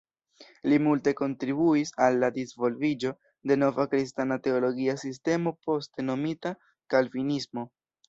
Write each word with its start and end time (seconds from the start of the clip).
Li 0.71 0.77
multe 0.85 1.11
kontribuis 1.19 1.91
al 2.05 2.17
la 2.23 2.31
disvolviĝo 2.39 3.13
de 3.53 3.59
nova 3.67 3.87
kristana 3.95 4.41
teologia 4.49 4.99
sistemo 5.05 5.57
poste 5.71 6.11
nomita 6.13 6.59
kalvinismo. 6.97 7.73